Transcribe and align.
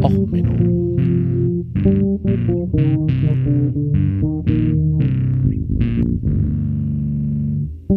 Och, 0.00 0.10
Menno. 0.10 0.96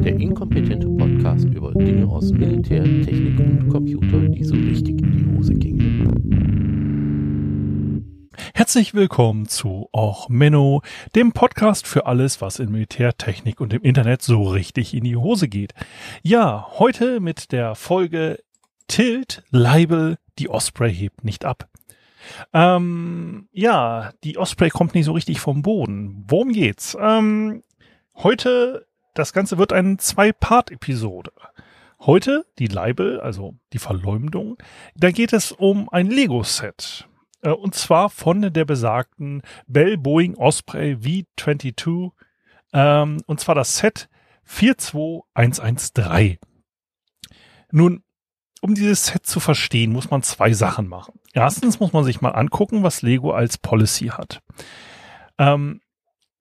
Der 0.03 0.19
inkompetente 0.19 0.87
Podcast 0.89 1.45
über 1.45 1.73
Dinge 1.73 2.05
aus 2.07 2.31
Militär, 2.31 2.83
Technik 2.83 3.39
und 3.39 3.69
Computer, 3.69 4.19
die 4.27 4.43
so 4.43 4.55
richtig 4.55 5.01
in 5.01 5.11
die 5.11 5.37
Hose 5.37 5.53
gingen. 5.53 6.11
Herzlich 8.53 8.93
willkommen 8.93 9.47
zu 9.47 9.87
Och 9.95 10.27
Menno, 10.27 10.81
dem 11.15 11.31
Podcast 11.31 11.87
für 11.87 12.07
alles, 12.07 12.41
was 12.41 12.59
in 12.59 12.71
Militärtechnik 12.71 13.61
und 13.61 13.73
im 13.73 13.81
Internet 13.83 14.21
so 14.21 14.43
richtig 14.43 14.93
in 14.93 15.05
die 15.05 15.15
Hose 15.15 15.47
geht. 15.47 15.73
Ja, 16.23 16.67
heute 16.77 17.21
mit 17.21 17.53
der 17.53 17.75
Folge 17.75 18.39
Tilt, 18.87 19.43
Leibel, 19.49 20.17
die 20.37 20.49
Osprey 20.49 20.93
hebt 20.93 21.23
nicht 21.23 21.45
ab. 21.45 21.69
Ähm, 22.53 23.47
ja, 23.51 24.11
die 24.23 24.37
Osprey 24.37 24.69
kommt 24.69 24.95
nicht 24.95 25.05
so 25.05 25.13
richtig 25.13 25.39
vom 25.39 25.61
Boden. 25.61 26.23
Worum 26.27 26.51
geht's? 26.51 26.97
Ähm, 26.99 27.63
heute, 28.15 28.87
das 29.13 29.33
Ganze 29.33 29.57
wird 29.57 29.73
eine 29.73 29.97
Zwei-Part-Episode. 29.97 31.31
Heute 31.99 32.45
die 32.59 32.67
Leibel, 32.67 33.19
also 33.19 33.55
die 33.73 33.79
Verleumdung. 33.79 34.57
Da 34.95 35.11
geht 35.11 35.33
es 35.33 35.51
um 35.51 35.89
ein 35.89 36.07
Lego-Set. 36.07 37.07
Äh, 37.41 37.51
und 37.51 37.75
zwar 37.75 38.09
von 38.09 38.53
der 38.53 38.65
besagten 38.65 39.41
Bell 39.67 39.97
Boeing 39.97 40.35
Osprey 40.35 40.95
V22. 40.95 42.11
Ähm, 42.73 43.21
und 43.25 43.39
zwar 43.39 43.55
das 43.55 43.77
Set 43.77 44.09
42113. 44.45 46.37
Nun, 47.71 48.03
um 48.65 48.73
dieses 48.73 49.05
Set 49.05 49.27
zu 49.27 49.39
verstehen, 49.39 49.91
muss 49.91 50.09
man 50.09 50.23
zwei 50.23 50.51
Sachen 50.51 50.87
machen. 50.87 51.19
Erstens 51.33 51.79
muss 51.79 51.93
man 51.93 52.03
sich 52.03 52.19
mal 52.21 52.31
angucken, 52.31 52.81
was 52.81 53.03
Lego 53.03 53.31
als 53.31 53.59
Policy 53.59 54.07
hat. 54.07 54.41
Ähm, 55.37 55.81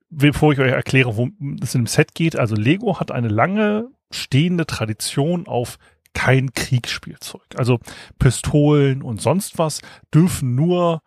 bevor 0.08 0.55
ich 0.55 0.58
euch 0.58 0.72
erkläre, 0.72 1.16
worum 1.16 1.58
es 1.62 1.75
in 1.75 1.83
dem 1.83 1.86
Set 1.86 2.14
geht, 2.14 2.36
also 2.36 2.56
Lego 2.56 2.98
hat 2.98 3.11
eine 3.11 3.28
lange 3.28 3.89
stehende 4.11 4.64
Tradition 4.64 5.47
auf 5.47 5.77
kein 6.14 6.53
Kriegsspielzeug. 6.55 7.44
Also 7.56 7.78
Pistolen 8.19 9.03
und 9.03 9.20
sonst 9.20 9.59
was 9.59 9.83
dürfen 10.14 10.55
nur, 10.55 11.03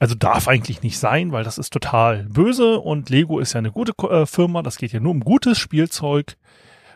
also 0.00 0.14
darf 0.14 0.48
eigentlich 0.48 0.82
nicht 0.82 0.98
sein, 0.98 1.32
weil 1.32 1.44
das 1.44 1.56
ist 1.56 1.72
total 1.72 2.24
böse 2.24 2.78
und 2.78 3.08
Lego 3.08 3.38
ist 3.38 3.54
ja 3.54 3.58
eine 3.58 3.72
gute 3.72 3.92
äh, 4.06 4.26
Firma, 4.26 4.62
das 4.62 4.76
geht 4.76 4.92
ja 4.92 5.00
nur 5.00 5.12
um 5.12 5.20
gutes 5.20 5.58
Spielzeug, 5.58 6.36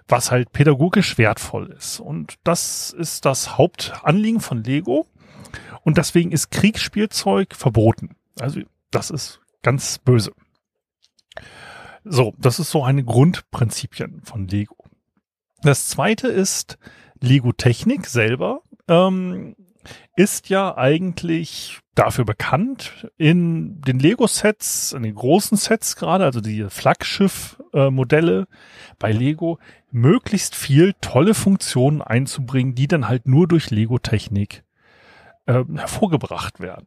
was 0.08 0.30
halt 0.30 0.52
pädagogisch 0.52 1.18
wertvoll 1.18 1.70
ist. 1.70 2.00
Und 2.00 2.38
das 2.44 2.90
ist 2.90 3.24
das 3.24 3.58
Hauptanliegen 3.58 4.40
von 4.40 4.62
Lego 4.64 5.06
und 5.82 5.98
deswegen 5.98 6.32
ist 6.32 6.50
Kriegsspielzeug 6.50 7.54
verboten. 7.54 8.16
Also 8.38 8.60
das 8.90 9.10
ist 9.10 9.40
ganz 9.62 9.98
böse. 9.98 10.32
So, 12.04 12.34
das 12.38 12.58
ist 12.58 12.70
so 12.70 12.82
eine 12.82 13.04
Grundprinzipien 13.04 14.22
von 14.24 14.48
Lego. 14.48 14.76
Das 15.62 15.88
zweite 15.88 16.28
ist, 16.28 16.78
Lego 17.20 17.52
Technik 17.52 18.06
selber 18.06 18.62
ähm, 18.88 19.54
ist 20.16 20.48
ja 20.48 20.76
eigentlich 20.76 21.80
dafür 21.94 22.24
bekannt, 22.24 23.08
in 23.16 23.80
den 23.82 23.98
Lego-Sets, 23.98 24.92
in 24.92 25.02
den 25.02 25.14
großen 25.14 25.56
Sets 25.56 25.96
gerade, 25.96 26.24
also 26.24 26.40
die 26.40 26.66
Flaggschiff-Modelle 26.68 28.46
bei 28.98 29.12
Lego, 29.12 29.58
möglichst 29.90 30.54
viel 30.54 30.94
tolle 31.00 31.34
Funktionen 31.34 32.00
einzubringen, 32.02 32.74
die 32.74 32.88
dann 32.88 33.08
halt 33.08 33.26
nur 33.26 33.48
durch 33.48 33.70
Lego-Technik 33.70 34.62
äh, 35.46 35.64
hervorgebracht 35.74 36.60
werden. 36.60 36.86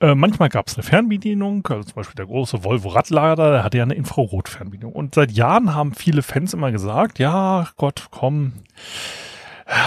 Äh, 0.00 0.14
manchmal 0.14 0.50
gab 0.50 0.66
es 0.68 0.74
eine 0.74 0.82
Fernbedienung, 0.82 1.66
also 1.68 1.84
zum 1.84 1.94
Beispiel 1.94 2.16
der 2.16 2.26
große 2.26 2.64
Volvo 2.64 2.90
Radlader, 2.90 3.52
der 3.52 3.64
hatte 3.64 3.78
ja 3.78 3.84
eine 3.84 3.94
Infrarot-Fernbedienung. 3.94 4.92
Und 4.92 5.14
seit 5.14 5.32
Jahren 5.32 5.74
haben 5.74 5.94
viele 5.94 6.22
Fans 6.22 6.52
immer 6.52 6.72
gesagt, 6.72 7.18
ja, 7.18 7.68
Gott, 7.76 8.08
komm, 8.10 8.52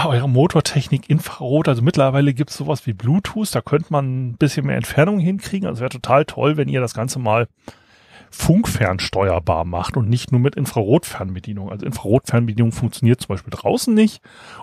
eure 0.04 0.28
Motortechnik 0.28 1.08
Infrarot, 1.08 1.68
also 1.68 1.82
mittlerweile 1.82 2.34
gibt 2.34 2.50
es 2.50 2.56
sowas 2.56 2.86
wie 2.86 2.92
Bluetooth, 2.92 3.54
da 3.54 3.60
könnte 3.60 3.90
man 3.90 4.30
ein 4.30 4.36
bisschen 4.36 4.66
mehr 4.66 4.76
Entfernung 4.76 5.18
hinkriegen. 5.18 5.66
Also 5.66 5.80
wäre 5.80 5.90
total 5.90 6.24
toll, 6.24 6.56
wenn 6.56 6.68
ihr 6.68 6.80
das 6.80 6.94
Ganze 6.94 7.18
mal 7.18 7.48
funkfernsteuerbar 8.30 9.64
macht 9.64 9.96
und 9.96 10.08
nicht 10.08 10.30
nur 10.30 10.40
mit 10.40 10.54
Infrarotfernbedienung. 10.54 11.70
Also 11.70 11.84
Infrarotfernbedienung 11.86 12.72
funktioniert 12.72 13.20
zum 13.20 13.28
Beispiel 13.28 13.50
draußen 13.50 13.92
nicht 13.92 14.22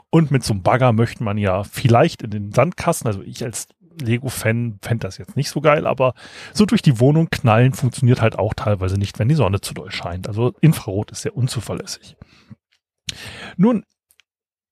und 0.09 0.31
mit 0.31 0.43
so 0.43 0.53
einem 0.53 0.63
Bagger 0.63 0.93
möchte 0.93 1.23
man 1.23 1.37
ja 1.37 1.63
vielleicht 1.63 2.21
in 2.21 2.29
den 2.29 2.51
Sandkasten, 2.51 3.07
also 3.07 3.21
ich 3.23 3.43
als 3.43 3.67
Lego-Fan 3.99 4.77
fände 4.81 5.07
das 5.07 5.17
jetzt 5.17 5.35
nicht 5.35 5.49
so 5.49 5.59
geil, 5.59 5.87
aber 5.87 6.13
so 6.53 6.65
durch 6.65 6.83
die 6.83 6.99
Wohnung 6.99 7.29
knallen 7.29 7.73
funktioniert 7.73 8.21
halt 8.21 8.37
auch 8.37 8.53
teilweise 8.53 8.97
nicht, 8.97 9.17
wenn 9.19 9.27
die 9.27 9.35
Sonne 9.35 9.59
zu 9.59 9.73
doll 9.73 9.91
scheint. 9.91 10.27
Also 10.27 10.53
Infrarot 10.61 11.11
ist 11.11 11.23
sehr 11.23 11.35
unzuverlässig. 11.35 12.15
Nun, 13.57 13.83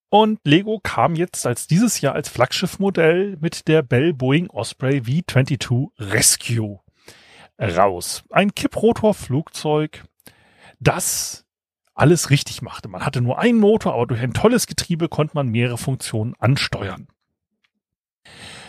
und 0.09 0.39
Lego 0.43 0.79
kam 0.81 1.16
jetzt 1.16 1.45
als 1.45 1.67
dieses 1.67 2.01
Jahr 2.01 2.16
als 2.16 2.29
Flaggschiffmodell 2.29 3.38
mit 3.39 3.67
der 3.67 3.81
Bell 3.81 4.13
Boeing 4.13 4.49
Osprey 4.49 4.99
V22 4.99 5.89
Rescue 5.99 6.79
raus. 7.59 8.23
Ein 8.29 8.53
Kipprotor-Flugzeug, 8.53 10.03
das 10.79 11.45
alles 11.93 12.29
richtig 12.29 12.61
machte. 12.61 12.89
Man 12.89 13.05
hatte 13.05 13.21
nur 13.21 13.39
einen 13.39 13.59
Motor, 13.59 13.93
aber 13.93 14.05
durch 14.05 14.21
ein 14.21 14.33
tolles 14.33 14.67
Getriebe 14.67 15.07
konnte 15.07 15.35
man 15.35 15.47
mehrere 15.47 15.77
Funktionen 15.77 16.35
ansteuern. 16.39 17.07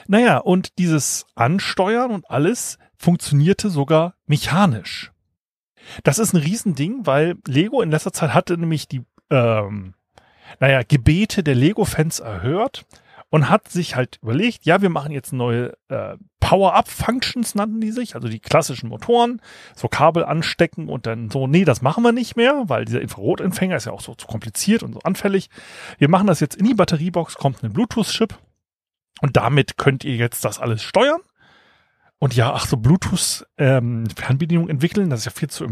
Naja, 0.06 0.38
und 0.38 0.78
dieses 0.78 1.26
Ansteuern 1.34 2.12
und 2.12 2.30
alles 2.30 2.78
funktionierte 2.96 3.70
sogar 3.70 4.14
mechanisch. 4.26 5.12
Das 6.04 6.18
ist 6.18 6.32
ein 6.32 6.40
Riesending, 6.40 7.06
weil 7.06 7.36
Lego 7.46 7.82
in 7.82 7.90
letzter 7.90 8.12
Zeit 8.12 8.32
hatte 8.32 8.56
nämlich 8.56 8.88
die, 8.88 9.02
ähm, 9.30 9.94
naja, 10.60 10.82
Gebete 10.86 11.42
der 11.42 11.54
Lego-Fans 11.54 12.20
erhört 12.20 12.86
und 13.30 13.50
hat 13.50 13.68
sich 13.68 13.96
halt 13.96 14.18
überlegt, 14.22 14.64
ja, 14.64 14.82
wir 14.82 14.90
machen 14.90 15.12
jetzt 15.12 15.32
neue 15.32 15.76
äh, 15.88 16.16
Power-Up-Functions, 16.40 17.54
nannten 17.54 17.80
die 17.80 17.90
sich, 17.90 18.14
also 18.14 18.28
die 18.28 18.38
klassischen 18.38 18.88
Motoren, 18.88 19.42
so 19.74 19.88
Kabel 19.88 20.24
anstecken 20.24 20.88
und 20.88 21.06
dann 21.06 21.30
so, 21.30 21.46
nee, 21.46 21.64
das 21.64 21.82
machen 21.82 22.04
wir 22.04 22.12
nicht 22.12 22.36
mehr, 22.36 22.64
weil 22.66 22.84
dieser 22.84 23.00
Infrarotempfänger 23.00 23.76
ist 23.76 23.86
ja 23.86 23.92
auch 23.92 24.00
so 24.00 24.14
zu 24.14 24.26
kompliziert 24.26 24.82
und 24.82 24.94
so 24.94 25.00
anfällig. 25.00 25.50
Wir 25.98 26.08
machen 26.08 26.28
das 26.28 26.40
jetzt 26.40 26.56
in 26.56 26.64
die 26.64 26.74
Batteriebox, 26.74 27.34
kommt 27.34 27.62
ein 27.62 27.72
Bluetooth-Chip 27.72 28.38
und 29.22 29.36
damit 29.36 29.76
könnt 29.76 30.04
ihr 30.04 30.14
jetzt 30.14 30.44
das 30.44 30.60
alles 30.60 30.82
steuern. 30.82 31.20
Und 32.18 32.34
ja, 32.34 32.52
ach 32.52 32.66
so, 32.66 32.76
Bluetooth-Fernbedienung 32.76 34.64
ähm, 34.64 34.70
entwickeln, 34.70 35.10
das 35.10 35.20
ist 35.20 35.26
ja 35.26 35.32
viel 35.32 35.50
zu 35.50 35.66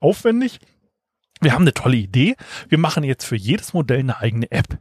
aufwendig. 0.00 0.58
Wir 1.40 1.54
haben 1.54 1.62
eine 1.62 1.74
tolle 1.74 1.96
Idee. 1.96 2.36
Wir 2.68 2.78
machen 2.78 3.04
jetzt 3.04 3.24
für 3.24 3.36
jedes 3.36 3.72
Modell 3.72 4.00
eine 4.00 4.18
eigene 4.18 4.50
App. 4.50 4.78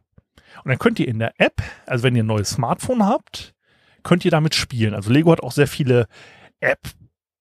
Und 0.63 0.69
dann 0.69 0.79
könnt 0.79 0.99
ihr 0.99 1.07
in 1.07 1.19
der 1.19 1.39
App, 1.39 1.61
also 1.85 2.03
wenn 2.03 2.15
ihr 2.15 2.23
ein 2.23 2.27
neues 2.27 2.49
Smartphone 2.49 3.05
habt, 3.05 3.53
könnt 4.03 4.25
ihr 4.25 4.31
damit 4.31 4.55
spielen. 4.55 4.93
Also 4.93 5.11
Lego 5.11 5.31
hat 5.31 5.41
auch 5.41 5.51
sehr 5.51 5.67
viele 5.67 6.07
App 6.59 6.79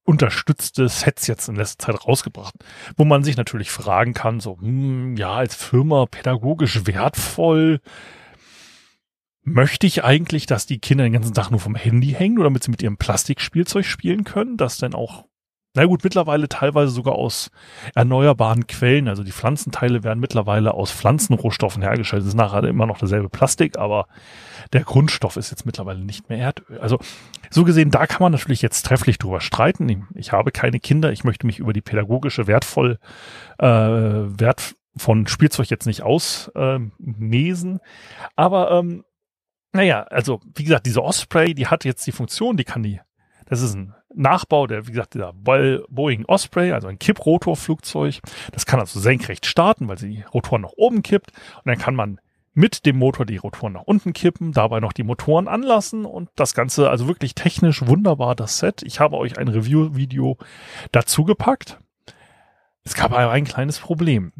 unterstützte 0.05 0.89
Sets 0.89 1.27
jetzt 1.27 1.49
in 1.49 1.57
letzter 1.57 1.87
Zeit 1.93 2.07
rausgebracht, 2.07 2.55
wo 2.97 3.05
man 3.05 3.25
sich 3.25 3.37
natürlich 3.37 3.71
fragen 3.71 4.15
kann, 4.15 4.41
so, 4.41 4.59
hm, 4.59 5.17
ja, 5.19 5.34
als 5.34 5.55
Firma 5.55 6.07
pädagogisch 6.07 6.87
wertvoll, 6.87 7.81
möchte 9.43 9.87
ich 9.87 10.05
eigentlich, 10.05 10.47
dass 10.47 10.65
die 10.65 10.78
Kinder 10.78 11.05
den 11.05 11.12
ganzen 11.12 11.34
Tag 11.34 11.51
nur 11.51 11.61
vom 11.61 11.75
Handy 11.75 12.12
hängen 12.12 12.39
oder 12.39 12.49
damit 12.49 12.65
sie 12.65 12.71
mit 12.71 12.83
ihrem 12.83 12.97
Plastikspielzeug 12.97 13.84
spielen 13.84 14.25
können, 14.25 14.57
das 14.57 14.78
dann 14.78 14.95
auch 14.95 15.28
na 15.78 15.87
gut, 15.87 16.03
mittlerweile 16.03 16.49
teilweise 16.49 16.91
sogar 16.91 17.15
aus 17.15 17.53
erneuerbaren 17.94 18.66
Quellen. 18.66 19.06
Also 19.06 19.22
die 19.22 19.31
Pflanzenteile 19.31 20.03
werden 20.03 20.19
mittlerweile 20.19 20.75
aus 20.75 20.91
Pflanzenrohstoffen 20.91 21.83
hergestellt. 21.83 22.22
Das 22.22 22.28
ist 22.28 22.34
nachher 22.34 22.65
immer 22.65 22.84
noch 22.84 22.99
dasselbe 22.99 23.28
Plastik, 23.28 23.78
aber 23.78 24.09
der 24.72 24.83
Grundstoff 24.83 25.37
ist 25.37 25.53
jetzt 25.53 25.66
mittlerweile 25.66 26.01
nicht 26.04 26.28
mehr 26.28 26.39
Erdöl. 26.39 26.80
Also 26.80 26.98
so 27.51 27.63
gesehen, 27.63 27.92
da 27.92 28.09
kann 28.09 28.22
man 28.22 28.33
natürlich 28.33 28.60
jetzt 28.60 28.86
trefflich 28.86 29.19
drüber 29.19 29.41
streiten. 29.41 30.09
Ich 30.16 30.33
habe 30.33 30.51
keine 30.51 30.80
Kinder. 30.80 31.13
Ich 31.13 31.22
möchte 31.22 31.47
mich 31.47 31.60
über 31.60 31.72
die 31.72 31.80
pädagogische 31.80 32.48
wertvoll 32.48 32.98
äh, 33.59 33.66
Wert 33.69 34.75
von 34.97 35.28
Spielzeug 35.28 35.71
jetzt 35.71 35.86
nicht 35.86 36.03
ausmesen. 36.03 37.77
Äh, 37.77 37.80
aber 38.34 38.72
ähm, 38.72 39.04
naja, 39.72 40.03
also 40.10 40.41
wie 40.57 40.65
gesagt, 40.65 40.86
diese 40.86 41.04
Osprey, 41.04 41.54
die 41.54 41.69
hat 41.69 41.84
jetzt 41.84 42.04
die 42.04 42.13
Funktion, 42.13 42.57
die 42.57 42.65
kann 42.65 42.83
die, 42.83 43.01
das 43.48 43.62
ist 43.62 43.74
ein 43.74 43.95
Nachbau, 44.15 44.66
der, 44.66 44.86
wie 44.86 44.92
gesagt, 44.92 45.15
dieser 45.15 45.33
Boeing 45.33 46.24
Osprey, 46.27 46.72
also 46.72 46.89
ein 46.89 46.98
Kipprotorflugzeug. 46.98 48.21
Das 48.53 48.66
kann 48.66 48.80
also 48.80 49.00
senkrecht 49.00 49.47
starten, 49.47 49.89
weil 49.89 49.98
sie 49.98 50.09
die 50.09 50.22
Rotoren 50.22 50.62
nach 50.62 50.72
oben 50.77 51.03
kippt. 51.03 51.33
Und 51.56 51.66
dann 51.66 51.78
kann 51.78 51.95
man 51.95 52.21
mit 52.54 52.86
dem 52.86 52.98
Motor 52.98 53.24
die 53.24 53.36
Rotoren 53.36 53.74
nach 53.74 53.83
unten 53.83 54.12
kippen, 54.12 54.53
dabei 54.53 54.80
noch 54.80 54.92
die 54.92 55.04
Motoren 55.04 55.47
anlassen 55.47 56.04
und 56.04 56.28
das 56.34 56.54
Ganze, 56.54 56.91
also 56.91 57.06
wirklich 57.06 57.36
technisch 57.36 57.86
wunderbar, 57.86 58.34
das 58.34 58.59
Set. 58.59 58.83
Ich 58.83 58.98
habe 58.98 59.16
euch 59.16 59.39
ein 59.39 59.47
Review-Video 59.47 60.39
dazu 60.91 61.24
gepackt. 61.24 61.78
Es 62.83 62.94
gab 62.94 63.12
aber 63.12 63.30
ein 63.30 63.44
kleines 63.44 63.78
Problem. 63.78 64.33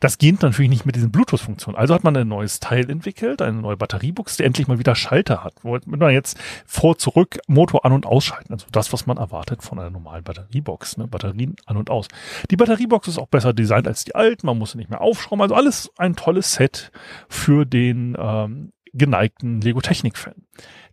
Das 0.00 0.18
geht 0.18 0.42
natürlich 0.42 0.70
nicht 0.70 0.86
mit 0.86 0.96
diesen 0.96 1.10
Bluetooth-Funktionen. 1.10 1.76
Also 1.76 1.94
hat 1.94 2.04
man 2.04 2.16
ein 2.16 2.28
neues 2.28 2.60
Teil 2.60 2.90
entwickelt, 2.90 3.42
eine 3.42 3.60
neue 3.60 3.76
Batteriebox, 3.76 4.36
die 4.36 4.44
endlich 4.44 4.68
mal 4.68 4.78
wieder 4.78 4.94
Schalter 4.94 5.44
hat. 5.44 5.54
Wo 5.62 5.78
man 5.86 6.10
jetzt 6.10 6.38
vor, 6.66 6.98
zurück, 6.98 7.38
Motor 7.46 7.84
an- 7.84 7.92
und 7.92 8.06
ausschalten. 8.06 8.52
Also 8.52 8.66
das, 8.72 8.92
was 8.92 9.06
man 9.06 9.16
erwartet 9.16 9.62
von 9.62 9.78
einer 9.78 9.90
normalen 9.90 10.24
Batteriebox. 10.24 10.96
Ne? 10.96 11.06
Batterien 11.06 11.56
an 11.66 11.76
und 11.76 11.90
aus. 11.90 12.08
Die 12.50 12.56
Batteriebox 12.56 13.08
ist 13.08 13.18
auch 13.18 13.28
besser 13.28 13.52
designt 13.52 13.86
als 13.86 14.04
die 14.04 14.14
alten. 14.14 14.46
Man 14.46 14.58
muss 14.58 14.72
sie 14.72 14.78
nicht 14.78 14.90
mehr 14.90 15.00
aufschrauben. 15.00 15.42
Also 15.42 15.54
alles 15.54 15.90
ein 15.98 16.16
tolles 16.16 16.52
Set 16.52 16.90
für 17.28 17.64
den 17.64 18.16
ähm, 18.18 18.72
geneigten 18.92 19.60
Lego-Technik-Fan. 19.60 20.34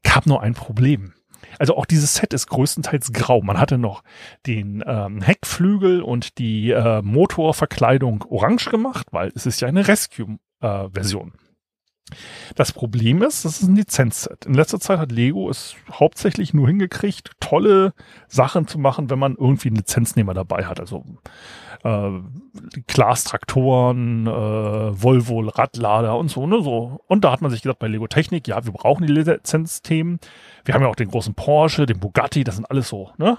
Gab 0.03 0.25
nur 0.25 0.41
ein 0.41 0.53
Problem. 0.53 1.14
Also 1.59 1.77
auch 1.77 1.85
dieses 1.85 2.15
Set 2.15 2.33
ist 2.33 2.47
größtenteils 2.47 3.13
grau. 3.13 3.41
Man 3.41 3.59
hatte 3.59 3.77
noch 3.77 4.03
den 4.45 4.83
ähm, 4.85 5.21
Heckflügel 5.21 6.01
und 6.01 6.37
die 6.37 6.71
äh, 6.71 7.01
Motorverkleidung 7.01 8.25
orange 8.29 8.69
gemacht, 8.69 9.07
weil 9.11 9.31
es 9.35 9.45
ist 9.45 9.61
ja 9.61 9.67
eine 9.67 9.87
Rescue-Version. 9.87 11.33
Äh, 11.35 11.44
das 12.55 12.71
Problem 12.71 13.23
ist, 13.23 13.45
das 13.45 13.61
ist 13.61 13.67
ein 13.67 13.75
Lizenzset. 13.75 14.45
In 14.45 14.53
letzter 14.53 14.79
Zeit 14.79 14.99
hat 14.99 15.11
Lego 15.11 15.49
es 15.49 15.75
hauptsächlich 15.91 16.53
nur 16.53 16.67
hingekriegt, 16.67 17.31
tolle 17.39 17.93
Sachen 18.27 18.67
zu 18.67 18.77
machen, 18.77 19.09
wenn 19.09 19.17
man 19.17 19.35
irgendwie 19.35 19.69
einen 19.69 19.77
Lizenznehmer 19.77 20.33
dabei 20.35 20.65
hat. 20.65 20.79
Also 20.79 21.03
äh, 21.83 22.11
Glas-Traktoren, 22.87 24.27
äh, 24.27 24.31
Volvo, 24.31 25.39
Radlader 25.41 26.17
und 26.17 26.29
so, 26.29 26.45
ne, 26.45 26.61
so. 26.61 27.01
Und 27.07 27.23
da 27.23 27.31
hat 27.31 27.41
man 27.41 27.49
sich 27.49 27.63
gesagt, 27.63 27.79
bei 27.79 27.87
Lego 27.87 28.07
Technik, 28.07 28.47
ja, 28.47 28.63
wir 28.63 28.71
brauchen 28.73 29.05
die 29.05 29.13
Lizenzthemen. 29.13 30.19
Wir 30.63 30.75
haben 30.75 30.83
ja 30.83 30.87
auch 30.87 30.95
den 30.95 31.09
großen 31.09 31.33
Porsche, 31.33 31.87
den 31.87 31.99
Bugatti, 31.99 32.43
das 32.43 32.55
sind 32.55 32.69
alles 32.69 32.87
so, 32.87 33.11
ne? 33.17 33.37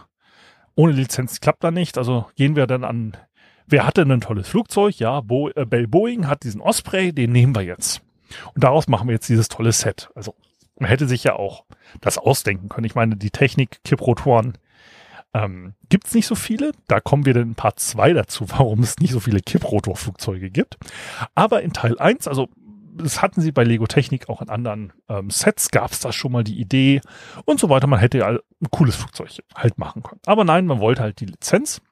Ohne 0.75 0.93
Lizenz 0.93 1.41
klappt 1.41 1.65
da 1.65 1.71
nicht. 1.71 1.97
Also 1.97 2.27
gehen 2.35 2.55
wir 2.55 2.67
dann 2.67 2.85
an, 2.85 3.17
wer 3.67 3.87
hatte 3.87 4.03
ein 4.03 4.21
tolles 4.21 4.49
Flugzeug? 4.49 4.99
Ja, 4.99 5.21
Bo 5.23 5.49
äh, 5.51 5.65
Bell 5.65 5.87
Boeing 5.87 6.27
hat 6.27 6.43
diesen 6.43 6.61
Osprey, 6.61 7.13
den 7.13 7.33
nehmen 7.33 7.55
wir 7.55 7.63
jetzt. 7.63 8.03
Und 8.55 8.65
daraus 8.65 8.89
machen 8.89 9.09
wir 9.09 9.15
jetzt 9.15 9.29
dieses 9.29 9.49
tolle 9.49 9.73
Set. 9.73 10.11
Also 10.15 10.35
man 10.79 10.89
hätte 10.89 11.07
sich 11.07 11.25
ja 11.25 11.35
auch 11.35 11.65
das 12.01 12.19
ausdenken 12.19 12.69
können. 12.69 12.85
Ich 12.85 12.95
meine, 12.95 13.17
die 13.17 13.31
Technik, 13.31 13.83
Kipprotoren, 13.85 14.59
ähm, 15.35 15.75
gibt 15.89 16.07
es 16.07 16.15
nicht 16.15 16.27
so 16.27 16.35
viele. 16.35 16.73
Da 16.89 17.01
kommen 17.01 17.25
wir 17.25 17.35
dann 17.35 17.51
in 17.51 17.55
Part 17.55 17.81
2 17.81 18.13
dazu, 18.13 18.49
warum 18.49 18.81
es 18.81 18.99
nicht 18.99 19.13
so 19.13 19.21
viele 19.21 19.41
Kipprotorflugzeuge 19.41 20.51
gibt. 20.51 20.77
Aber 21.35 21.63
in 21.63 21.73
Teil 21.73 21.99
1, 21.99 22.29
also 22.29 22.49
das 22.95 23.21
hatten 23.21 23.43
sie 23.43 23.53
bei 23.53 23.63
Lego 23.63 23.87
Technik 23.87 24.29
auch 24.31 24.41
in 24.41 24.49
anderen 24.49 24.93
ähm, 25.09 25.29
Sets, 25.29 25.71
gab 25.71 25.93
es 25.93 26.01
da 26.01 26.13
schon 26.13 26.33
mal 26.33 26.45
die 26.45 26.59
Idee 26.59 27.03
und 27.45 27.61
so 27.61 27.69
weiter. 27.69 27.87
Man 27.87 28.01
hätte 28.01 28.19
ja 28.19 28.29
ein 28.29 28.71
cooles 28.71 28.97
Flugzeug 28.97 29.31
halt 29.55 29.77
machen 29.77 30.03
können. 30.03 30.21
Aber 30.25 30.45
nein, 30.45 30.67
man 30.67 30.81
wollte 30.81 31.03
halt 31.03 31.21
die 31.21 31.27
Lizenz. 31.27 31.83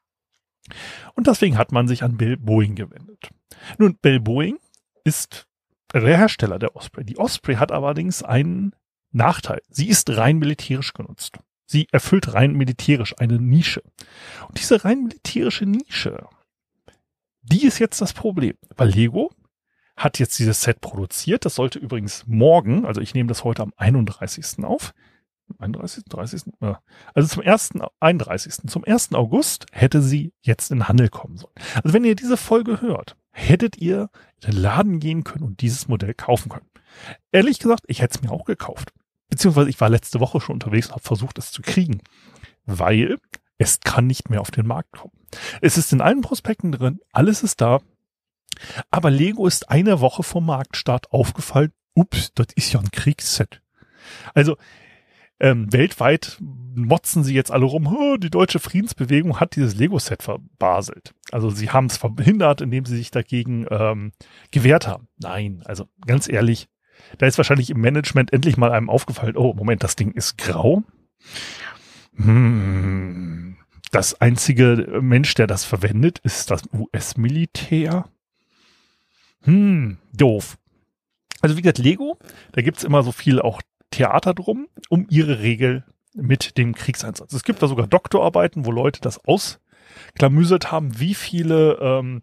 Und 1.15 1.27
deswegen 1.27 1.59
hat 1.59 1.73
man 1.73 1.89
sich 1.89 2.03
an 2.03 2.17
Bill 2.17 2.39
Boeing 2.39 2.75
gewendet. 2.75 3.29
Nun, 3.79 3.97
Bill 4.01 4.19
Boeing 4.21 4.59
ist 5.05 5.47
der 6.01 6.17
Hersteller 6.17 6.59
der 6.59 6.77
Osprey. 6.77 7.05
Die 7.05 7.19
Osprey 7.19 7.57
hat 7.57 7.73
allerdings 7.73 8.23
einen 8.23 8.75
Nachteil. 9.13 9.63
Sie 9.69 9.89
ist 9.89 10.11
rein 10.17 10.39
militärisch 10.39 10.93
genutzt. 10.93 11.39
Sie 11.67 11.87
erfüllt 11.93 12.35
rein 12.35 12.53
militärisch 12.53 13.15
eine 13.19 13.39
Nische. 13.39 13.83
Und 14.49 14.59
diese 14.59 14.85
rein 14.85 15.05
militärische 15.05 15.67
Nische, 15.67 16.27
die 17.43 17.65
ist 17.65 17.79
jetzt 17.79 18.01
das 18.01 18.13
Problem. 18.13 18.57
Weil 18.77 18.89
Lego 18.89 19.31
hat 19.97 20.19
jetzt 20.19 20.39
dieses 20.39 20.63
Set 20.63 20.81
produziert. 20.81 21.45
Das 21.45 21.55
sollte 21.55 21.79
übrigens 21.79 22.25
morgen, 22.27 22.85
also 22.85 23.01
ich 23.01 23.15
nehme 23.15 23.29
das 23.29 23.45
heute 23.45 23.63
am 23.63 23.73
31. 23.77 24.65
auf. 24.65 24.93
31. 25.59 26.05
30. 26.05 26.43
Also 27.13 27.29
zum 27.29 27.43
1. 27.43 27.71
31. 28.01 28.55
Zum 28.67 28.85
1. 28.85 29.13
August 29.13 29.67
hätte 29.73 30.03
sie 30.03 30.33
jetzt 30.41 30.71
in 30.71 30.89
Handel 30.89 31.09
kommen 31.09 31.37
sollen. 31.37 31.55
Also 31.83 31.93
wenn 31.93 32.05
ihr 32.05 32.17
diese 32.17 32.37
Folge 32.37 32.81
hört, 32.81 33.17
hättet 33.35 33.77
ihr 33.77 34.09
in 34.41 34.53
den 34.53 34.61
Laden 34.61 35.01
gehen 35.01 35.25
können 35.25 35.45
und 35.45 35.61
dieses 35.61 35.89
Modell 35.89 36.15
kaufen 36.15 36.49
können. 36.49 36.71
Ehrlich 37.33 37.59
gesagt, 37.59 37.85
ich 37.89 38.01
hätte 38.01 38.17
es 38.17 38.23
mir 38.23 38.31
auch 38.31 38.45
gekauft. 38.45 38.93
Beziehungsweise 39.29 39.69
ich 39.69 39.81
war 39.81 39.89
letzte 39.89 40.21
Woche 40.21 40.41
schon 40.41 40.55
unterwegs 40.55 40.87
und 40.87 40.93
habe 40.93 41.03
versucht, 41.03 41.39
es 41.39 41.51
zu 41.51 41.61
kriegen. 41.61 42.01
Weil 42.65 43.19
es 43.59 43.81
kann 43.81 44.07
nicht 44.07 44.31
mehr 44.31 44.41
auf 44.41 44.51
den 44.51 44.67
Markt 44.67 44.93
kommen. 44.93 45.13
Es 45.61 45.77
ist 45.77 45.93
in 45.93 46.01
allen 46.01 46.21
Prospekten 46.21 46.73
drin, 46.73 47.01
alles 47.13 47.43
ist 47.43 47.61
da, 47.61 47.81
aber 48.91 49.11
Lego 49.11 49.47
ist 49.47 49.69
eine 49.69 50.01
Woche 50.01 50.23
vom 50.23 50.47
Marktstart 50.47 51.11
aufgefallen. 51.13 51.73
Ups, 51.95 52.33
das 52.35 52.49
ist 52.55 52.73
ja 52.73 52.81
ein 52.81 52.91
Kriegsset. 52.91 53.61
Also 54.33 54.57
ähm, 55.41 55.73
weltweit 55.73 56.39
motzen 56.41 57.25
sie 57.25 57.35
jetzt 57.35 57.51
alle 57.51 57.65
rum, 57.65 58.19
die 58.21 58.31
deutsche 58.31 58.61
Friedensbewegung 58.61 59.41
hat 59.41 59.57
dieses 59.57 59.75
Lego-Set 59.75 60.23
verbaselt. 60.23 61.15
Also 61.35 61.51
sie 61.51 61.71
haben 61.71 61.87
es 61.87 61.97
verhindert, 61.97 62.61
indem 62.61 62.85
sie 62.85 62.97
sich 62.97 63.11
dagegen 63.11 63.67
ähm, 63.69 64.13
gewehrt 64.53 64.87
haben. 64.87 65.09
Nein, 65.19 65.65
also 65.65 65.89
ganz 66.07 66.29
ehrlich, 66.29 66.69
da 67.19 67.27
ist 67.27 67.39
wahrscheinlich 67.39 67.71
im 67.71 67.81
Management 67.81 68.33
endlich 68.33 68.57
mal 68.57 68.71
einem 68.71 68.89
aufgefallen, 68.89 69.37
oh, 69.37 69.53
Moment, 69.53 69.83
das 69.83 69.97
Ding 69.97 70.13
ist 70.13 70.39
grau. 70.39 70.85
Hm, 72.15 73.57
das 73.91 74.21
einzige 74.21 75.01
Mensch, 75.03 75.35
der 75.35 75.49
das 75.49 75.65
verwendet, 75.65 76.21
ist 76.21 76.53
das 76.53 76.63
US-Militär. 76.73 78.05
Hm, 79.43 79.99
doof. 80.13 80.57
Also 81.41 81.57
wie 81.57 81.63
gesagt, 81.63 81.79
Lego, 81.79 82.17
da 82.53 82.63
gibt's 82.63 82.85
immer 82.85 83.03
so 83.03 83.11
viel 83.11 83.41
auch 83.41 83.61
Theater 83.91 84.35
drum, 84.35 84.69
um 84.89 85.09
ihre 85.11 85.41
Regel 85.41 85.83
mit 86.15 86.59
dem 86.59 86.77
Kriegseinsatz. 86.77 87.33
Es 87.33 87.43
gibt 87.43 87.61
da 87.61 87.67
sogar 87.67 87.89
Doktorarbeiten, 87.89 88.67
wo 88.67 88.71
Leute 88.71 89.01
das 89.01 89.19
ausklamüselt 90.15 90.73
haben, 90.73 90.99
wie 90.99 91.15
viele 91.15 91.79
ähm, 91.81 92.21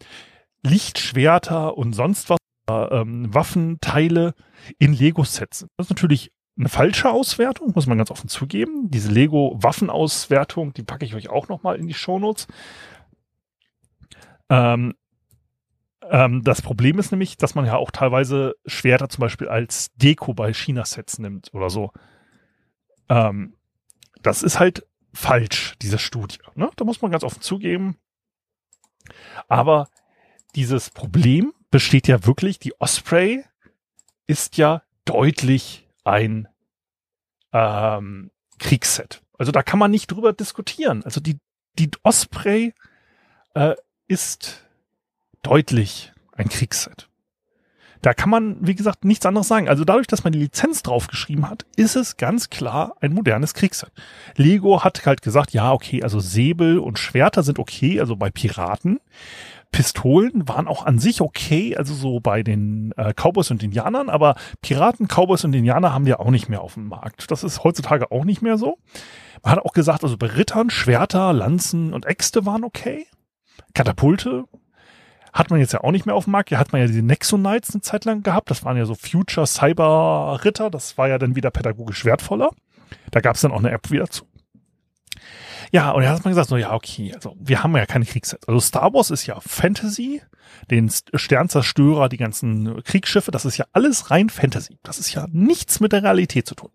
Lichtschwerter 0.63 1.77
und 1.77 1.94
sonst 1.94 2.29
was, 2.29 2.38
äh, 2.69 2.73
ähm, 2.73 3.33
Waffenteile 3.33 4.33
in 4.77 4.94
Lego-Sets 4.94 5.59
sind. 5.59 5.71
Das 5.77 5.88
ist 5.88 5.91
natürlich 5.91 6.31
eine 6.57 6.69
falsche 6.69 7.09
Auswertung, 7.09 7.71
muss 7.73 7.88
man 7.88 7.97
ganz 7.97 8.12
offen 8.12 8.29
zugeben. 8.29 8.89
Diese 8.91 9.12
Lego-Waffenauswertung, 9.12 10.73
die 10.73 10.83
packe 10.83 11.06
ich 11.06 11.15
euch 11.15 11.29
auch 11.29 11.47
nochmal 11.47 11.77
in 11.77 11.88
die 11.88 11.94
Shownotes. 11.94 12.47
Ähm, 14.50 14.94
ähm, 16.09 16.44
das 16.44 16.62
Problem 16.62 17.00
ist 17.00 17.12
nämlich, 17.12 17.38
dass 17.38 17.56
man 17.56 17.65
ja 17.65 17.77
auch 17.77 17.89
teilweise 17.89 18.56
Schwerter 18.65 19.09
zum 19.09 19.21
Beispiel 19.21 19.47
als 19.47 19.91
Deko 19.95 20.33
bei 20.33 20.53
China-Sets 20.53 21.19
nimmt 21.19 21.53
oder 21.53 21.69
so. 21.69 21.91
Ähm, 23.09 23.56
das 24.21 24.44
ist 24.44 24.59
halt 24.59 24.85
falsch, 25.13 25.75
diese 25.81 26.00
Studie. 26.00 26.40
Ne? 26.56 26.69
Da 26.75 26.86
muss 26.86 27.02
man 27.02 27.12
ganz 27.12 27.24
offen 27.24 27.42
zugeben. 27.42 27.98
Aber 29.48 29.90
dieses 30.56 30.90
Problem 30.90 31.54
besteht 31.69 32.08
ja 32.08 32.25
wirklich, 32.25 32.60
die 32.60 32.80
Osprey 32.80 33.44
ist 34.28 34.58
ja 34.58 34.84
deutlich 35.06 35.88
ein 36.04 36.48
ähm, 37.54 38.31
Kriegsset. 38.59 39.21
Also 39.38 39.52
da 39.52 39.64
kann 39.64 39.80
man 39.80 39.92
nicht 39.92 40.12
drüber 40.12 40.33
diskutieren. 40.33 41.04
Also 41.04 41.19
die, 41.19 41.40
die 41.80 41.90
Osprey 42.04 42.74
äh, 43.56 43.76
ist 44.07 44.66
deutlich 45.42 46.14
ein 46.33 46.50
Kriegsset. 46.50 47.09
Da 48.02 48.14
kann 48.14 48.30
man, 48.30 48.58
wie 48.60 48.76
gesagt, 48.76 49.06
nichts 49.06 49.26
anderes 49.26 49.48
sagen. 49.48 49.70
Also 49.70 49.86
dadurch, 49.86 50.08
dass 50.08 50.24
man 50.24 50.34
die 50.34 50.40
Lizenz 50.40 50.81
draufgeschrieben 50.81 51.50
hat, 51.50 51.66
ist 51.76 51.96
es 51.96 52.18
ganz 52.18 52.50
klar 52.50 52.96
ein 53.00 53.14
modernes 53.14 53.54
Kriegsset. 53.54 53.92
Lego 54.36 54.84
hat 54.84 55.06
halt 55.06 55.22
gesagt, 55.22 55.54
ja, 55.54 55.72
okay, 55.72 56.02
also 56.04 56.20
Säbel 56.20 56.80
und 56.80 56.98
Schwerter 56.98 57.44
sind 57.44 57.60
okay, 57.60 58.00
also 58.00 58.16
bei 58.16 58.31
Piraten. 58.31 59.00
Pistolen 59.72 60.48
waren 60.50 60.68
auch 60.68 60.86
an 60.86 61.00
sich 61.00 61.22
okay, 61.22 61.78
also 61.78 61.94
so 61.94 62.20
bei 62.20 62.44
den 62.44 62.92
äh, 62.98 63.14
Cowboys 63.14 63.52
und 63.52 63.64
Indianern, 63.64 64.10
aber 64.10 64.36
Piraten, 64.62 65.08
Cowboys 65.08 65.46
und 65.46 65.56
Indianer 65.56 65.94
haben 65.94 66.06
wir 66.06 66.20
auch 66.20 66.30
nicht 66.30 66.50
mehr 66.50 66.62
auf 66.62 66.74
dem 66.74 66.88
Markt. 66.88 67.31
Das 67.31 67.44
ist 67.44 67.64
heutzutage 67.64 68.12
auch 68.12 68.26
nicht 68.26 68.42
mehr 68.42 68.58
so. 68.58 68.78
Man 69.44 69.54
hat 69.54 69.60
auch 69.60 69.72
gesagt, 69.72 70.04
also 70.04 70.18
bei 70.18 70.28
Rittern, 70.28 70.70
Schwerter, 70.70 71.31
Lanzen 71.31 71.94
und 71.94 72.06
Äxte 72.06 72.46
waren 72.46 72.66
okay. 72.66 73.08
Katapulte 73.74 74.44
hat 75.33 75.50
man 75.50 75.59
jetzt 75.59 75.73
ja 75.73 75.81
auch 75.81 75.92
nicht 75.92 76.06
mehr 76.06 76.16
auf 76.16 76.26
dem 76.26 76.31
Markt. 76.31 76.50
Hier 76.50 76.59
hat 76.59 76.71
man 76.71 76.81
ja 76.81 76.88
diese 76.88 77.02
Nexo 77.02 77.38
Knights 77.38 77.73
eine 77.73 77.81
Zeit 77.81 78.06
lang 78.06 78.23
gehabt. 78.23 78.50
Das 78.50 78.66
waren 78.66 78.78
ja 78.78 78.85
so 78.85 78.95
Future 78.95 79.47
Cyber 79.47 80.40
Ritter. 80.44 80.69
Das 80.69 80.97
war 80.97 81.07
ja 81.07 81.18
dann 81.18 81.35
wieder 81.35 81.52
pädagogisch 81.52 82.06
wertvoller. 82.06 82.52
Da 83.11 83.21
gab 83.21 83.35
es 83.35 83.42
dann 83.42 83.52
auch 83.52 83.59
eine 83.59 83.71
App 83.71 83.92
wieder 83.92 84.09
zu. 84.09 84.26
Ja, 85.71 85.92
und 85.92 86.04
er 86.04 86.09
hat 86.09 86.26
man 86.26 86.31
gesagt, 86.31 86.50
so, 86.50 86.57
ja, 86.57 86.73
okay, 86.73 87.14
also 87.14 87.35
wir 87.40 87.64
haben 87.64 87.76
ja 87.78 87.85
keine 87.85 88.06
Kriegssets. 88.06 88.45
Also 88.47 88.59
Star 88.59 88.94
Wars 88.94 89.09
ist 89.09 89.26
ja 89.26 89.40
Fantasy, 89.40 90.21
den 90.69 90.92
Sternzerstörer, 91.14 92.09
die 92.09 92.18
ganzen 92.18 92.83
Kriegsschiffe, 92.83 93.31
das 93.31 93.45
ist 93.45 93.57
ja 93.57 93.66
alles 93.71 94.11
rein 94.11 94.30
Fantasy. 94.30 94.78
Das 94.83 95.00
ist 95.00 95.14
ja 95.14 95.28
nichts 95.31 95.80
mit 95.80 95.94
der 95.94 96.04
Realität 96.04 96.45
zu 96.45 96.56
tun. 96.56 96.71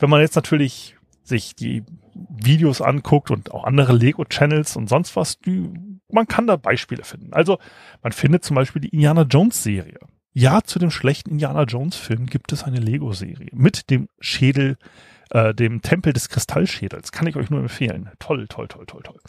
Wenn 0.00 0.10
man 0.10 0.20
jetzt 0.20 0.34
natürlich 0.34 0.96
sich 1.28 1.54
die 1.54 1.84
Videos 2.14 2.80
anguckt 2.80 3.30
und 3.30 3.52
auch 3.52 3.64
andere 3.64 3.92
Lego-Channels 3.92 4.76
und 4.76 4.88
sonst 4.88 5.14
was, 5.16 5.38
die, 5.38 5.70
man 6.10 6.26
kann 6.26 6.46
da 6.46 6.56
Beispiele 6.56 7.04
finden. 7.04 7.32
Also 7.32 7.58
man 8.02 8.12
findet 8.12 8.44
zum 8.44 8.56
Beispiel 8.56 8.82
die 8.82 8.88
Indiana 8.88 9.22
Jones-Serie. 9.22 9.98
Ja, 10.32 10.62
zu 10.62 10.78
dem 10.78 10.90
schlechten 10.90 11.30
Indiana 11.30 11.64
Jones-Film 11.64 12.26
gibt 12.26 12.52
es 12.52 12.64
eine 12.64 12.78
Lego-Serie 12.78 13.48
mit 13.52 13.90
dem 13.90 14.08
Schädel 14.20 14.76
äh, 15.30 15.54
dem 15.54 15.82
Tempel 15.82 16.12
des 16.12 16.28
Kristallschädels. 16.28 17.12
Kann 17.12 17.26
ich 17.26 17.36
euch 17.36 17.50
nur 17.50 17.60
empfehlen. 17.60 18.10
Toll, 18.18 18.46
toll, 18.48 18.68
toll, 18.68 18.86
toll, 18.86 19.02
toll. 19.02 19.20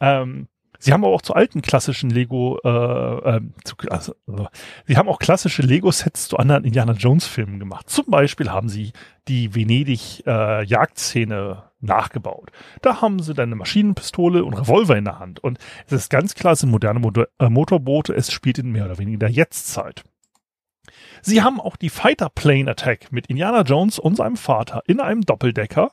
Ähm, 0.00 0.48
Sie 0.78 0.92
haben 0.92 1.04
aber 1.04 1.14
auch 1.14 1.22
zu 1.22 1.34
alten 1.34 1.62
klassischen 1.62 2.10
Lego, 2.10 2.58
äh, 2.64 3.36
äh, 3.36 3.40
zu, 3.64 3.74
also, 3.88 4.14
sie 4.86 4.96
haben 4.96 5.08
auch 5.08 5.18
klassische 5.18 5.62
Lego-Sets 5.62 6.28
zu 6.28 6.36
anderen 6.36 6.64
Indiana 6.64 6.92
Jones-Filmen 6.92 7.58
gemacht. 7.58 7.90
Zum 7.90 8.06
Beispiel 8.06 8.50
haben 8.50 8.68
sie 8.68 8.92
die 9.28 9.54
Venedig-Jagdszene 9.54 11.34
äh, 11.34 11.56
nachgebaut. 11.80 12.50
Da 12.82 13.00
haben 13.00 13.20
sie 13.20 13.34
dann 13.34 13.48
eine 13.48 13.56
Maschinenpistole 13.56 14.44
und 14.44 14.54
Revolver 14.54 14.96
in 14.96 15.04
der 15.04 15.18
Hand. 15.18 15.40
Und 15.40 15.58
es 15.86 15.92
ist 15.92 16.10
ganz 16.10 16.34
klar, 16.34 16.54
es 16.54 16.60
sind 16.60 16.70
moderne 16.70 17.00
Motor 17.00 17.28
äh, 17.38 17.48
Motorboote. 17.48 18.14
Es 18.14 18.32
spielt 18.32 18.58
in 18.58 18.72
mehr 18.72 18.86
oder 18.86 18.98
weniger 18.98 19.18
der 19.18 19.30
Jetztzeit. 19.30 20.04
Sie 21.22 21.42
haben 21.42 21.60
auch 21.60 21.76
die 21.76 21.90
Fighter 21.90 22.28
Plane 22.28 22.70
Attack 22.70 23.12
mit 23.12 23.26
Indiana 23.26 23.62
Jones 23.62 23.98
und 23.98 24.16
seinem 24.16 24.36
Vater 24.36 24.82
in 24.86 25.00
einem 25.00 25.22
Doppeldecker 25.22 25.92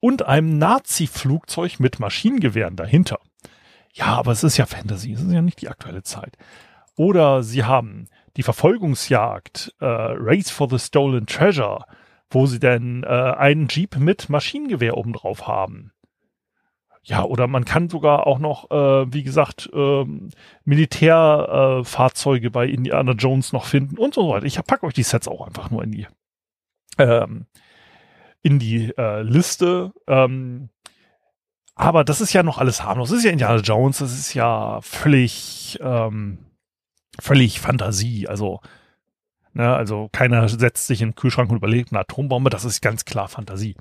und 0.00 0.26
einem 0.26 0.58
Nazi-Flugzeug 0.58 1.78
mit 1.78 2.00
Maschinengewehren 2.00 2.76
dahinter. 2.76 3.20
Ja, 3.92 4.06
aber 4.16 4.32
es 4.32 4.42
ist 4.42 4.56
ja 4.56 4.66
Fantasy, 4.66 5.12
es 5.12 5.20
ist 5.20 5.32
ja 5.32 5.42
nicht 5.42 5.60
die 5.60 5.68
aktuelle 5.68 6.02
Zeit. 6.02 6.36
Oder 6.96 7.42
sie 7.42 7.64
haben 7.64 8.08
die 8.36 8.42
Verfolgungsjagd, 8.42 9.74
äh, 9.80 9.84
Race 9.86 10.50
for 10.50 10.68
the 10.68 10.78
Stolen 10.78 11.26
Treasure, 11.26 11.84
wo 12.30 12.46
sie 12.46 12.58
denn 12.58 13.02
äh, 13.04 13.06
einen 13.06 13.68
Jeep 13.68 13.96
mit 13.96 14.30
Maschinengewehr 14.30 14.96
obendrauf 14.96 15.46
haben. 15.46 15.92
Ja, 17.04 17.24
oder 17.24 17.48
man 17.48 17.64
kann 17.64 17.88
sogar 17.88 18.26
auch 18.26 18.38
noch, 18.38 18.70
äh, 18.70 19.12
wie 19.12 19.24
gesagt, 19.24 19.68
ähm, 19.74 20.30
Militärfahrzeuge 20.64 22.46
äh, 22.46 22.50
bei 22.50 22.66
Indiana 22.66 23.12
Jones 23.12 23.52
noch 23.52 23.64
finden 23.64 23.98
und 23.98 24.14
so 24.14 24.28
weiter. 24.28 24.46
Ich 24.46 24.62
packe 24.64 24.86
euch 24.86 24.94
die 24.94 25.02
Sets 25.02 25.26
auch 25.26 25.46
einfach 25.46 25.70
nur 25.70 25.82
in 25.82 25.90
die 25.90 26.06
ähm, 26.98 27.46
in 28.42 28.58
die 28.58 28.92
äh, 28.96 29.22
Liste. 29.22 29.92
Ähm, 30.06 30.68
aber 31.74 32.04
das 32.04 32.20
ist 32.20 32.32
ja 32.32 32.42
noch 32.42 32.58
alles 32.58 32.84
harmlos. 32.84 33.10
Das 33.10 33.18
ist 33.18 33.24
ja 33.24 33.30
Indiana 33.30 33.60
Jones, 33.60 33.98
das 33.98 34.12
ist 34.12 34.34
ja 34.34 34.80
völlig, 34.82 35.78
ähm, 35.82 36.38
völlig 37.18 37.60
Fantasie. 37.60 38.28
Also, 38.28 38.60
ne, 39.54 39.74
also 39.74 40.08
keiner 40.12 40.48
setzt 40.48 40.86
sich 40.86 41.00
in 41.00 41.10
den 41.10 41.14
Kühlschrank 41.14 41.50
und 41.50 41.56
überlegt 41.56 41.90
eine 41.90 42.00
Atombombe, 42.00 42.50
das 42.50 42.66
ist 42.66 42.82
ganz 42.82 43.06
klar 43.06 43.28
Fantasie. 43.28 43.74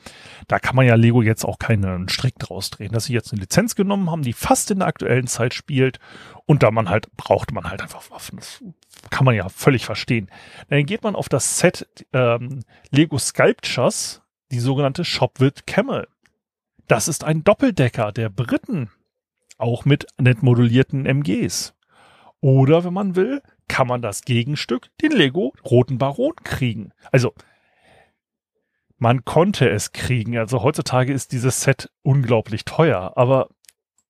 Da 0.48 0.60
kann 0.60 0.76
man 0.76 0.86
ja 0.86 0.96
Lego 0.96 1.22
jetzt 1.22 1.44
auch 1.44 1.60
keinen 1.60 2.08
Strick 2.08 2.40
draus 2.40 2.70
drehen, 2.70 2.94
dass 2.94 3.06
sie 3.06 3.14
jetzt 3.14 3.34
eine 3.34 3.42
Lizenz 3.42 3.76
genommen 3.76 4.10
haben, 4.10 4.24
die 4.24 4.34
fast 4.34 4.72
in 4.72 4.80
der 4.80 4.88
aktuellen 4.88 5.28
Zeit 5.28 5.54
spielt 5.54 6.00
und 6.46 6.64
da 6.64 6.72
man 6.72 6.90
halt, 6.90 7.16
braucht 7.18 7.52
man 7.52 7.70
halt 7.70 7.82
einfach 7.82 8.10
Waffen. 8.10 8.38
Das 8.38 8.64
kann 9.10 9.26
man 9.26 9.36
ja 9.36 9.50
völlig 9.50 9.86
verstehen. 9.86 10.30
Dann 10.70 10.86
geht 10.86 11.04
man 11.04 11.16
auf 11.16 11.28
das 11.28 11.60
Set 11.60 11.88
ähm, 12.14 12.64
Lego 12.90 13.18
Sculptures, 13.18 14.22
die 14.50 14.60
sogenannte 14.60 15.04
Shopwit 15.04 15.68
Camel. 15.68 16.08
Das 16.88 17.08
ist 17.08 17.24
ein 17.24 17.44
Doppeldecker 17.44 18.12
der 18.12 18.30
Briten, 18.30 18.92
auch 19.58 19.86
mit 19.86 20.08
nettmodulierten 20.20 21.06
MGs. 21.06 21.74
Oder 22.42 22.84
wenn 22.84 22.94
man 22.94 23.16
will, 23.16 23.42
kann 23.68 23.88
man 23.88 24.02
das 24.02 24.24
Gegenstück, 24.24 24.90
den 25.02 25.12
Lego 25.12 25.54
Roten 25.64 25.98
Baron, 25.98 26.36
kriegen. 26.44 26.92
Also, 27.12 27.34
man 28.98 29.26
konnte 29.26 29.70
es 29.70 29.94
kriegen. 29.94 30.38
Also 30.38 30.62
heutzutage 30.62 31.14
ist 31.14 31.32
dieses 31.32 31.62
Set 31.62 31.90
unglaublich 32.04 32.66
teuer, 32.66 33.14
aber 33.16 33.50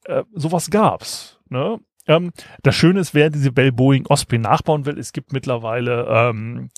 äh, 0.06 0.24
sowas 0.34 0.70
gab's. 0.70 1.40
Ne? 1.50 1.80
Ähm, 2.08 2.32
das 2.64 2.76
Schöne 2.76 3.00
ist, 3.00 3.14
wer 3.14 3.30
diese 3.30 3.52
Bell 3.52 3.72
Boeing 3.72 4.06
Osprey 4.08 4.40
nachbauen 4.40 4.86
will, 4.86 4.98
es 4.98 5.14
gibt 5.14 5.32
mittlerweile 5.32 6.06
ähm, 6.10 6.70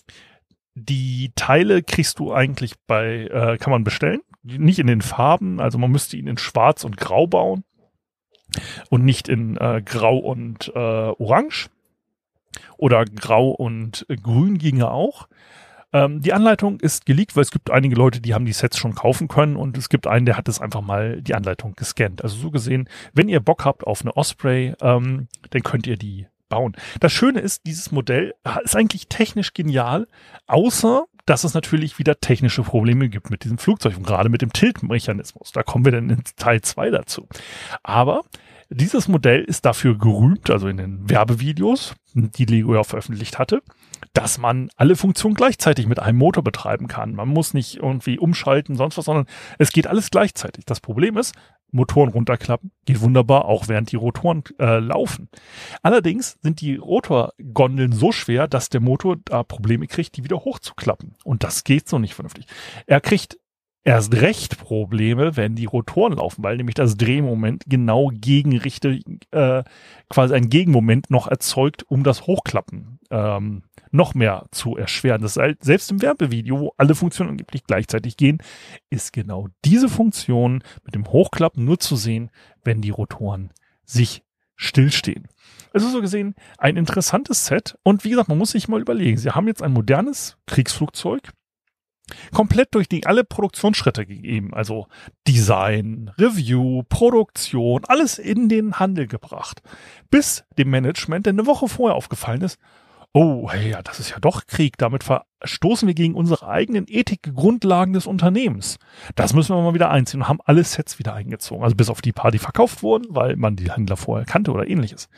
die 0.74 1.32
Teile 1.36 1.82
kriegst 1.82 2.18
du 2.18 2.32
eigentlich 2.32 2.74
bei, 2.86 3.26
äh, 3.26 3.58
kann 3.58 3.70
man 3.70 3.84
bestellen 3.84 4.20
nicht 4.44 4.78
in 4.78 4.86
den 4.86 5.02
Farben, 5.02 5.60
also 5.60 5.78
man 5.78 5.90
müsste 5.90 6.16
ihn 6.16 6.26
in 6.26 6.38
Schwarz 6.38 6.84
und 6.84 6.96
Grau 6.96 7.26
bauen 7.26 7.64
und 8.90 9.04
nicht 9.04 9.28
in 9.28 9.56
äh, 9.56 9.82
Grau 9.84 10.18
und 10.18 10.70
äh, 10.74 10.78
Orange 10.78 11.70
oder 12.76 13.04
Grau 13.04 13.50
und 13.50 14.06
Grün 14.22 14.58
ginge 14.58 14.90
auch. 14.90 15.28
Ähm, 15.92 16.20
die 16.20 16.32
Anleitung 16.32 16.80
ist 16.80 17.06
geleakt, 17.06 17.36
weil 17.36 17.42
es 17.42 17.50
gibt 17.50 17.70
einige 17.70 17.94
Leute, 17.94 18.20
die 18.20 18.34
haben 18.34 18.44
die 18.44 18.52
Sets 18.52 18.78
schon 18.78 18.94
kaufen 18.94 19.28
können 19.28 19.56
und 19.56 19.78
es 19.78 19.88
gibt 19.88 20.06
einen, 20.06 20.26
der 20.26 20.36
hat 20.36 20.48
es 20.48 20.60
einfach 20.60 20.82
mal 20.82 21.22
die 21.22 21.34
Anleitung 21.34 21.74
gescannt. 21.74 22.22
Also 22.22 22.36
so 22.36 22.50
gesehen, 22.50 22.88
wenn 23.12 23.28
ihr 23.28 23.40
Bock 23.40 23.64
habt 23.64 23.86
auf 23.86 24.02
eine 24.02 24.16
Osprey, 24.16 24.74
ähm, 24.82 25.28
dann 25.50 25.62
könnt 25.62 25.86
ihr 25.86 25.96
die 25.96 26.26
bauen. 26.48 26.76
Das 27.00 27.12
Schöne 27.12 27.40
ist, 27.40 27.66
dieses 27.66 27.92
Modell 27.92 28.34
ist 28.64 28.76
eigentlich 28.76 29.08
technisch 29.08 29.54
genial, 29.54 30.06
außer 30.46 31.04
dass 31.26 31.44
es 31.44 31.54
natürlich 31.54 31.98
wieder 31.98 32.20
technische 32.20 32.62
Probleme 32.62 33.08
gibt 33.08 33.30
mit 33.30 33.44
diesem 33.44 33.58
Flugzeug 33.58 33.96
und 33.96 34.06
gerade 34.06 34.28
mit 34.28 34.42
dem 34.42 34.52
Tiltmechanismus. 34.52 35.52
Da 35.52 35.62
kommen 35.62 35.84
wir 35.84 35.92
dann 35.92 36.10
in 36.10 36.22
Teil 36.36 36.60
2 36.60 36.90
dazu. 36.90 37.26
Aber 37.82 38.22
dieses 38.70 39.08
Modell 39.08 39.42
ist 39.42 39.64
dafür 39.64 39.96
gerühmt, 39.96 40.50
also 40.50 40.68
in 40.68 40.76
den 40.76 41.08
Werbevideos, 41.08 41.94
die 42.14 42.44
Lego 42.44 42.74
ja 42.74 42.84
veröffentlicht 42.84 43.38
hatte, 43.38 43.62
dass 44.12 44.38
man 44.38 44.70
alle 44.76 44.96
Funktionen 44.96 45.34
gleichzeitig 45.34 45.86
mit 45.86 45.98
einem 45.98 46.18
Motor 46.18 46.44
betreiben 46.44 46.86
kann. 46.86 47.14
Man 47.14 47.28
muss 47.28 47.54
nicht 47.54 47.76
irgendwie 47.76 48.18
umschalten, 48.18 48.76
sonst 48.76 48.96
was, 48.96 49.06
sondern 49.06 49.26
es 49.58 49.72
geht 49.72 49.86
alles 49.86 50.10
gleichzeitig. 50.10 50.64
Das 50.64 50.80
Problem 50.80 51.16
ist, 51.16 51.34
Motoren 51.74 52.10
runterklappen, 52.10 52.70
geht 52.84 53.00
wunderbar, 53.00 53.46
auch 53.46 53.66
während 53.66 53.90
die 53.90 53.96
Rotoren 53.96 54.44
äh, 54.60 54.78
laufen. 54.78 55.28
Allerdings 55.82 56.38
sind 56.40 56.60
die 56.60 56.76
Rotorgondeln 56.76 57.92
so 57.92 58.12
schwer, 58.12 58.46
dass 58.46 58.68
der 58.68 58.80
Motor 58.80 59.16
da 59.24 59.42
Probleme 59.42 59.88
kriegt, 59.88 60.16
die 60.16 60.22
wieder 60.22 60.38
hochzuklappen. 60.38 61.16
Und 61.24 61.42
das 61.42 61.64
geht 61.64 61.88
so 61.88 61.98
nicht 61.98 62.14
vernünftig. 62.14 62.46
Er 62.86 63.00
kriegt 63.00 63.38
erst 63.84 64.14
recht 64.14 64.58
Probleme, 64.58 65.36
wenn 65.36 65.54
die 65.54 65.66
Rotoren 65.66 66.14
laufen, 66.14 66.42
weil 66.42 66.56
nämlich 66.56 66.74
das 66.74 66.96
Drehmoment 66.96 67.64
genau 67.66 68.10
gegenrichte, 68.12 69.00
äh, 69.30 69.62
quasi 70.08 70.34
ein 70.34 70.48
Gegenmoment 70.48 71.10
noch 71.10 71.28
erzeugt, 71.28 71.84
um 71.88 72.02
das 72.02 72.26
Hochklappen 72.26 72.98
ähm, 73.10 73.62
noch 73.90 74.14
mehr 74.14 74.46
zu 74.50 74.76
erschweren. 74.76 75.20
Das 75.20 75.36
heißt, 75.36 75.62
selbst 75.62 75.90
im 75.90 76.00
Werbevideo, 76.00 76.58
wo 76.58 76.74
alle 76.78 76.94
Funktionen 76.94 77.30
angeblich 77.30 77.64
gleichzeitig 77.64 78.16
gehen, 78.16 78.38
ist 78.88 79.12
genau 79.12 79.48
diese 79.64 79.90
Funktion 79.90 80.64
mit 80.84 80.94
dem 80.94 81.06
Hochklappen 81.06 81.64
nur 81.64 81.78
zu 81.78 81.94
sehen, 81.96 82.30
wenn 82.64 82.80
die 82.80 82.90
Rotoren 82.90 83.50
sich 83.84 84.22
stillstehen. 84.56 85.28
Also 85.74 85.88
so 85.90 86.00
gesehen 86.00 86.34
ein 86.56 86.76
interessantes 86.76 87.46
Set 87.46 87.76
und 87.82 88.04
wie 88.04 88.10
gesagt, 88.10 88.28
man 88.28 88.38
muss 88.38 88.52
sich 88.52 88.68
mal 88.68 88.80
überlegen, 88.80 89.18
sie 89.18 89.30
haben 89.30 89.48
jetzt 89.48 89.62
ein 89.62 89.72
modernes 89.72 90.38
Kriegsflugzeug, 90.46 91.32
komplett 92.32 92.74
durch 92.74 92.88
die 92.88 93.06
alle 93.06 93.24
Produktionsschritte 93.24 94.06
gegeben, 94.06 94.52
also 94.54 94.86
Design, 95.26 96.10
Review, 96.18 96.82
Produktion, 96.88 97.84
alles 97.86 98.18
in 98.18 98.48
den 98.48 98.78
Handel 98.78 99.06
gebracht, 99.06 99.62
bis 100.10 100.44
dem 100.58 100.70
Management, 100.70 101.26
der 101.26 101.32
eine 101.32 101.46
Woche 101.46 101.68
vorher 101.68 101.96
aufgefallen 101.96 102.42
ist, 102.42 102.58
oh, 103.16 103.48
hey, 103.48 103.70
ja, 103.70 103.82
das 103.82 104.00
ist 104.00 104.10
ja 104.10 104.18
doch 104.18 104.46
Krieg, 104.48 104.76
damit 104.76 105.04
verstoßen 105.04 105.86
wir 105.86 105.94
gegen 105.94 106.14
unsere 106.14 106.48
eigenen 106.48 106.86
Ethikgrundlagen 106.88 107.94
des 107.94 108.08
Unternehmens. 108.08 108.78
Das 109.14 109.32
müssen 109.32 109.54
wir 109.54 109.62
mal 109.62 109.72
wieder 109.72 109.90
einziehen 109.90 110.22
und 110.22 110.28
haben 110.28 110.40
alle 110.44 110.64
Sets 110.64 110.98
wieder 110.98 111.14
eingezogen, 111.14 111.62
also 111.62 111.76
bis 111.76 111.90
auf 111.90 112.02
die 112.02 112.12
paar, 112.12 112.32
die 112.32 112.40
verkauft 112.40 112.82
wurden, 112.82 113.06
weil 113.10 113.36
man 113.36 113.54
die 113.54 113.70
Händler 113.70 113.96
vorher 113.96 114.26
kannte 114.26 114.50
oder 114.50 114.68
ähnliches. 114.68 115.08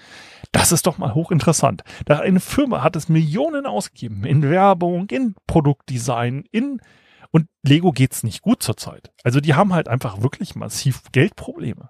Das 0.53 0.73
ist 0.73 0.87
doch 0.87 0.99
mal 0.99 1.15
hochinteressant. 1.15 1.85
Da 2.05 2.19
eine 2.21 2.41
Firma 2.41 2.83
hat 2.83 2.97
es 2.97 3.09
Millionen 3.09 3.65
ausgegeben 3.65 4.25
in 4.25 4.43
Werbung, 4.43 5.09
in 5.09 5.35
Produktdesign, 5.47 6.45
in 6.53 6.83
und 7.31 7.49
Lego 7.63 7.93
geht's 7.93 8.23
nicht 8.23 8.43
gut 8.43 8.63
zurzeit. 8.63 9.11
Also 9.25 9.41
die 9.41 9.55
haben 9.55 9.73
halt 9.73 9.89
einfach 9.89 10.21
wirklich 10.21 10.55
massiv 10.55 11.03
Geldprobleme, 11.13 11.89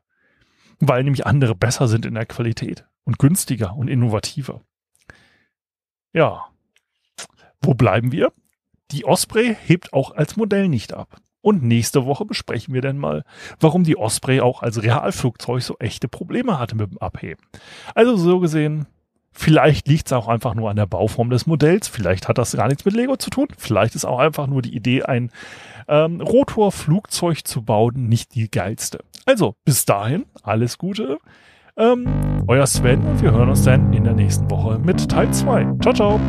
weil 0.79 1.03
nämlich 1.03 1.27
andere 1.27 1.57
besser 1.57 1.89
sind 1.89 2.07
in 2.07 2.15
der 2.15 2.27
Qualität 2.27 2.87
und 3.05 3.19
günstiger 3.19 3.75
und 3.75 3.89
innovativer. 3.89 4.63
Ja, 6.17 6.47
wo 7.61 7.75
bleiben 7.75 8.11
wir? 8.11 8.33
Die 8.91 9.05
Osprey 9.05 9.55
hebt 9.67 9.93
auch 9.93 10.13
als 10.13 10.37
Modell 10.37 10.67
nicht 10.67 10.95
ab. 10.95 11.19
Und 11.43 11.63
nächste 11.63 12.07
Woche 12.07 12.25
besprechen 12.25 12.73
wir 12.73 12.81
dann 12.81 12.97
mal, 12.97 13.23
warum 13.61 13.85
die 13.85 13.99
Osprey 13.99 14.41
auch 14.41 14.63
als 14.63 14.83
Realflugzeug 14.83 15.61
so 15.61 15.77
echte 15.79 16.09
Probleme 16.09 16.59
hatte 16.59 16.75
mit 16.75 16.91
dem 16.91 16.97
Abheben. 16.99 17.45
Also 17.95 18.17
so 18.17 18.41
gesehen, 18.41 18.87
vielleicht 19.31 19.89
liegt 19.89 20.07
es 20.07 20.15
auch 20.15 20.27
einfach 20.27 20.55
nur 20.55 20.71
an 20.71 20.77
der 20.77 20.87
Bauform 20.87 21.29
des 21.29 21.47
Modells, 21.47 21.87
vielleicht 21.87 22.29
hat 22.29 22.39
das 22.39 22.57
gar 22.57 22.69
nichts 22.69 22.87
mit 22.87 22.95
Lego 22.95 23.19
zu 23.19 23.29
tun, 23.29 23.49
vielleicht 23.59 23.95
ist 23.95 24.07
auch 24.07 24.19
einfach 24.19 24.47
nur 24.47 24.63
die 24.63 24.75
Idee, 24.75 25.03
ein 25.03 25.31
ähm, 25.87 26.23
Rotorflugzeug 26.23 27.47
zu 27.47 27.61
bauen, 27.61 28.09
nicht 28.09 28.35
die 28.35 28.51
geilste. 28.51 29.01
Also 29.27 29.55
bis 29.67 29.85
dahin, 29.85 30.25
alles 30.43 30.79
Gute. 30.79 31.19
Ähm, 31.79 32.45
euer 32.49 32.67
Sven 32.67 33.01
und 33.05 33.21
wir 33.21 33.33
hören 33.33 33.51
uns 33.51 33.65
dann 33.65 33.93
in 33.93 34.05
der 34.05 34.15
nächsten 34.15 34.51
Woche 34.51 34.79
mit 34.79 35.11
Teil 35.11 35.31
2. 35.31 35.75
Ciao, 35.83 35.93
ciao. 35.93 36.21